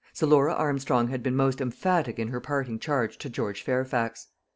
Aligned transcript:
So 0.13 0.25
Laura 0.25 0.55
Armstrong 0.55 1.09
had 1.09 1.21
been 1.21 1.35
most 1.35 1.61
emphatic 1.61 2.17
in 2.17 2.29
her 2.29 2.39
parting 2.39 2.79
charge 2.79 3.19
to 3.19 3.29
George 3.29 3.61
Fairfax. 3.61 4.29